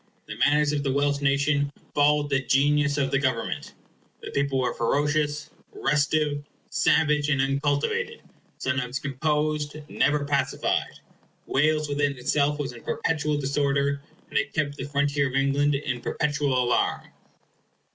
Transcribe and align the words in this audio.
The 0.25 0.35
manners 0.37 0.71
of 0.71 0.81
the 0.81 0.91
Welsh 0.91 1.21
nation 1.21 1.69
followed 1.93 2.31
the 2.31 2.41
genius 2.43 2.97
of 2.97 3.11
the 3.11 3.19
government. 3.19 3.75
The 4.23 4.31
people 4.31 4.57
were 4.57 4.73
ferocious, 4.73 5.51
restive, 5.73 6.43
savage, 6.71 7.29
and 7.29 7.39
uncultivated; 7.39 8.23
sometimes 8.57 8.97
composed, 8.97 9.75
never 9.87 10.25
pacified. 10.25 11.01
Wales, 11.45 11.87
within 11.87 12.17
itself, 12.17 12.57
was 12.57 12.73
in 12.73 12.81
perpetual 12.81 13.37
disorder, 13.37 14.01
and 14.31 14.39
it 14.39 14.53
kept 14.53 14.75
the 14.77 14.85
frontier 14.85 15.27
of 15.27 15.35
England 15.35 15.75
in 15.75 16.01
perpetual 16.01 16.59
alarm. 16.63 17.11